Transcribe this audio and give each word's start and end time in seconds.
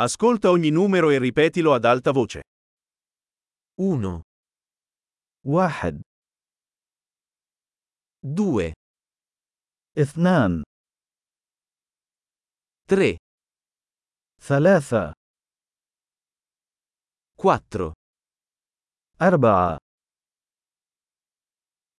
Ascolta 0.00 0.50
ogni 0.50 0.70
numero 0.70 1.10
e 1.10 1.18
ripetilo 1.18 1.74
ad 1.74 1.84
alta 1.84 2.12
voce. 2.12 2.42
1, 3.80 4.22
واحد 5.44 6.00
2, 8.22 8.72
اثنان 9.98 10.62
3, 12.88 13.16
ثلاثة 14.40 15.12
4, 17.36 17.92
أربعة 19.22 19.78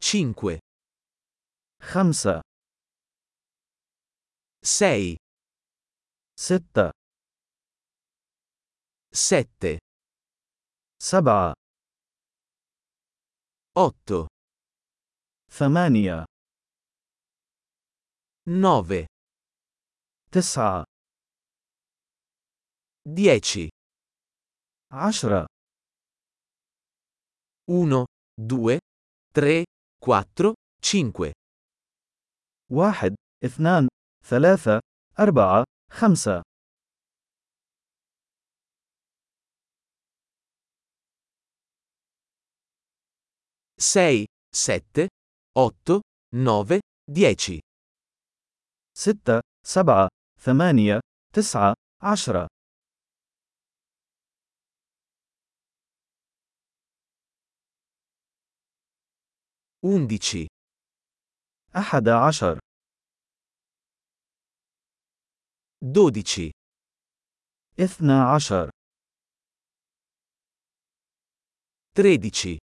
5, 0.00 0.58
خمسة 1.82 2.40
6, 4.62 5.16
ستة 6.38 6.90
7, 9.15 9.77
سبعة 11.03 11.53
8, 13.75 14.27
ثمانية 15.49 16.25
9, 18.47 19.05
تسعة 20.31 20.83
10, 23.07 23.69
عشرة 24.91 25.45
1, 27.69 28.05
2, 28.39 28.79
3, 29.33 29.65
4, 30.03 30.53
5, 30.83 31.31
واحد 32.71 33.15
اثنان 33.45 33.87
ثلاثة 34.25 34.79
أربعة 35.19 35.63
خمسة 35.91 36.41
6, 43.79 44.25
7, 44.53 45.07
8, 45.57 46.01
9, 46.33 46.81
10, 47.07 47.59
ستة 48.97 49.41
سبعة 49.65 50.09
ثمانية 50.39 50.99
تسعة 51.33 51.73
عشرة 52.03 52.47
11, 59.83 60.47
أحد 61.75 62.07
عشر 62.09 62.59
12, 65.83 66.51
اثنا 67.79 68.35
عشر 68.35 68.69
13, 71.95 72.64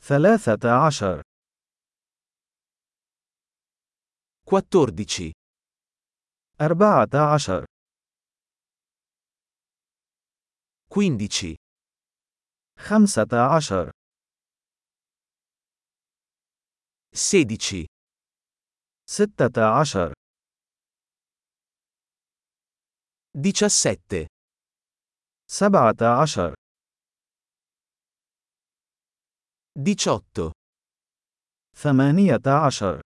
ثلاثة 0.00 0.86
عشر. 0.86 1.22
14, 4.48 5.32
أربعة 6.60 7.34
عشر. 7.34 7.64
15, 10.90 11.56
خمسة 12.78 13.56
عشر. 13.56 13.90
16, 17.14 17.86
ستة 19.08 19.80
عشر. 19.80 20.12
17, 23.36 24.26
سبعة 25.50 26.22
عشر. 26.22 26.65
18 29.78 30.52
18 31.74 33.00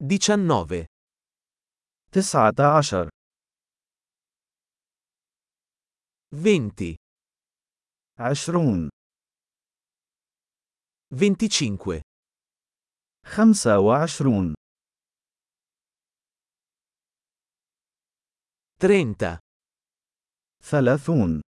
19 0.00 0.86
19 2.10 3.08
20 6.32 6.96
20 8.40 8.90
25 11.12 12.02
25 13.22 14.54
30 18.80 19.38
30 20.60 21.53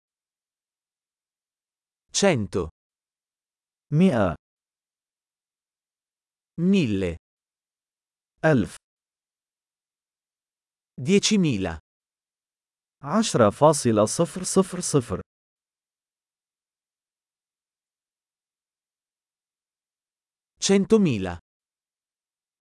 تسعون 2.12 2.48
100, 2.48 2.70
مئة 3.92 4.36
1000, 6.58 7.16
ألف 8.44 8.76
10.000, 10.98 11.78
عشرة 13.02 13.50
فاصلة 13.50 14.04
صفر 14.04 14.42
صفر 14.42 14.80
صفر 14.80 15.20
100.000, 20.60 21.38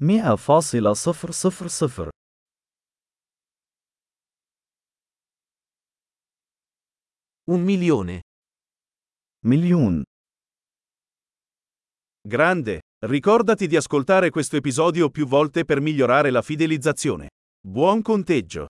مئة 0.01 0.35
فاصلة 0.35 0.93
صفر 0.93 1.31
صفر 1.31 1.67
صفر 1.67 2.09
1 7.47 7.59
milione. 7.59 8.28
Miljoen. 9.42 10.02
Grande, 12.20 12.80
ricordati 13.06 13.66
di 13.66 13.76
ascoltare 13.76 14.28
questo 14.28 14.56
episodio 14.56 15.08
più 15.08 15.26
volte 15.26 15.64
per 15.64 15.80
migliorare 15.80 16.28
la 16.28 16.42
fidelizzazione. 16.42 17.28
Buon 17.66 18.02
conteggio! 18.02 18.66